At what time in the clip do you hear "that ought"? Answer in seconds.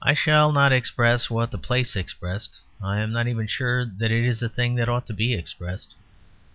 4.77-5.05